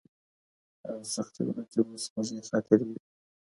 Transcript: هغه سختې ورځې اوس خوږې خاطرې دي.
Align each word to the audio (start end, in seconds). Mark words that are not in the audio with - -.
هغه 0.87 1.05
سختې 1.15 1.41
ورځې 1.47 1.79
اوس 1.85 2.03
خوږې 2.11 2.39
خاطرې 2.49 2.85
دي. 2.93 2.97